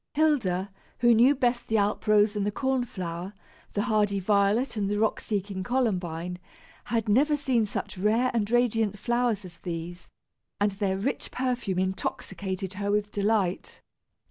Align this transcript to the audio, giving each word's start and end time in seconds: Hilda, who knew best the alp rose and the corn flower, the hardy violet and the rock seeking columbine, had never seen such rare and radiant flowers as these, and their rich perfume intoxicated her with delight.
Hilda, 0.15 0.71
who 1.01 1.13
knew 1.13 1.35
best 1.35 1.67
the 1.67 1.77
alp 1.77 2.07
rose 2.07 2.35
and 2.35 2.43
the 2.43 2.49
corn 2.51 2.85
flower, 2.85 3.33
the 3.73 3.83
hardy 3.83 4.19
violet 4.19 4.75
and 4.75 4.89
the 4.89 4.97
rock 4.97 5.19
seeking 5.19 5.61
columbine, 5.61 6.39
had 6.85 7.07
never 7.07 7.37
seen 7.37 7.67
such 7.67 7.99
rare 7.99 8.31
and 8.33 8.49
radiant 8.49 8.97
flowers 8.97 9.45
as 9.45 9.59
these, 9.59 10.09
and 10.59 10.71
their 10.71 10.97
rich 10.97 11.29
perfume 11.29 11.77
intoxicated 11.77 12.73
her 12.73 12.89
with 12.89 13.11
delight. 13.11 13.79